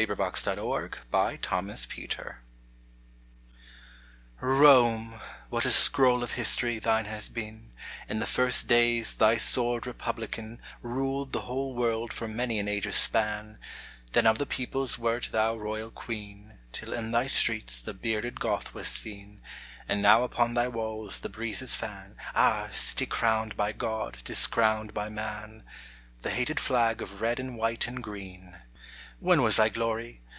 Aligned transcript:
Arona. 0.00 0.16
URBS 0.16 1.10
SACRA 1.12 1.38
iETERNA 1.92 2.36
ROME! 4.40 5.20
what 5.50 5.66
a 5.66 5.70
scroll 5.70 6.22
of 6.22 6.32
History 6.32 6.78
thine 6.78 7.04
has 7.04 7.28
been;, 7.28 7.72
In 8.08 8.18
the 8.18 8.26
first 8.26 8.66
days 8.66 9.16
thy 9.16 9.36
sword 9.36 9.86
republican 9.86 10.58
Ruled 10.80 11.32
the 11.32 11.42
whole 11.42 11.74
world 11.74 12.14
for 12.14 12.26
many 12.26 12.58
an 12.58 12.66
age's 12.66 12.96
span: 12.96 13.58
Then 14.12 14.26
of 14.26 14.38
the 14.38 14.46
peoples 14.46 14.98
wert 14.98 15.28
thou 15.32 15.54
royal 15.56 15.90
Queen, 15.90 16.56
Till 16.72 16.94
in 16.94 17.10
thy 17.10 17.26
streets 17.26 17.82
the 17.82 17.92
bearded 17.92 18.40
Goth 18.40 18.72
was 18.72 18.88
seen; 18.88 19.42
And 19.86 20.00
now 20.00 20.22
upon 20.22 20.54
thy 20.54 20.68
walls 20.68 21.18
the 21.18 21.28
breezes 21.28 21.74
fan 21.74 22.16
(Ah, 22.34 22.70
city 22.72 23.04
crowned 23.04 23.54
by 23.54 23.72
God, 23.72 24.16
discrowned 24.24 24.94
by 24.94 25.10
man!) 25.10 25.62
The 26.22 26.30
hated 26.30 26.58
flag 26.58 27.02
of 27.02 27.20
red 27.20 27.38
and 27.38 27.54
white 27.54 27.86
and 27.86 28.02
green. 28.02 28.56
When 29.22 29.42
was 29.42 29.58
thy 29.58 29.68
glory 29.68 30.22